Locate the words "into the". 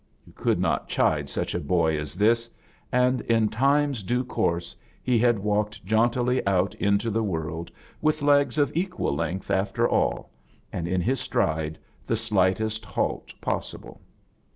6.81-7.21